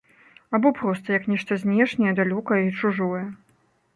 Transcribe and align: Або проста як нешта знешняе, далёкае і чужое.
Або 0.57 0.71
проста 0.79 1.07
як 1.17 1.27
нешта 1.33 1.59
знешняе, 1.63 2.13
далёкае 2.19 2.59
і 2.69 2.75
чужое. 2.79 3.23